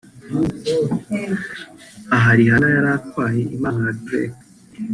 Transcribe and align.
Aha 2.15 2.29
Rihanna 2.37 2.67
yari 2.75 2.89
atwaye 2.97 3.41
impano 3.55 3.79
ya 3.87 3.93
Drake 4.03 4.41